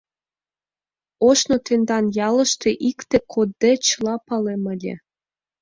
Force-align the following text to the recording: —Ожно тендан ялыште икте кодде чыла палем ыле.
—Ожно 1.27 1.55
тендан 1.65 2.05
ялыште 2.27 2.69
икте 2.89 3.17
кодде 3.33 3.71
чыла 3.87 4.15
палем 4.27 4.63
ыле. 4.73 4.93